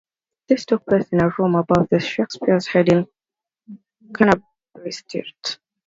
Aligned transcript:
This 0.47 0.65
took 0.65 0.83
place 0.87 1.07
in 1.11 1.21
a 1.21 1.29
room 1.37 1.53
above 1.53 1.89
the 1.91 1.99
Shakespeare's 1.99 2.65
Head 2.65 2.89
in 2.91 3.05
Carnaby 4.17 4.89
Street. 4.89 5.59